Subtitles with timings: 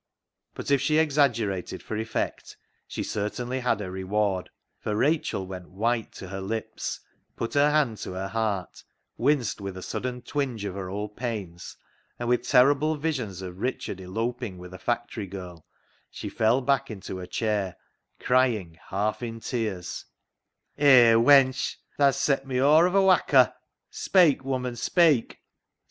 [0.55, 2.57] But if she exaggerated for effect,
[2.87, 6.99] she certainly had her reward; for Rachel went white to her lips,
[7.35, 8.83] put her hand to her heart,
[9.15, 11.77] winced with a sudden twinge of her old" pains,"
[12.17, 15.67] and with terrible visions of Richard eloping with a factory girl,
[16.09, 17.75] she fell back into her chair,
[18.19, 20.05] crying, half in tears
[20.77, 23.53] —"Hay, wench, thaa's set me aw of a whacker!
[23.91, 25.37] Speik, woman, speik!